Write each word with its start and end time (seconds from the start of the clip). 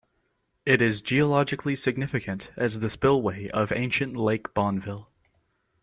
It 0.65 0.81
is 0.81 1.03
geologically 1.03 1.75
significant 1.75 2.49
as 2.57 2.79
the 2.79 2.89
spillway 2.89 3.49
of 3.49 3.71
ancient 3.71 4.17
Lake 4.17 4.51
Bonneville. 4.55 5.11